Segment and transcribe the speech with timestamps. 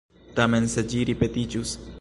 [0.39, 1.77] Tamen se ĝi ripetiĝus.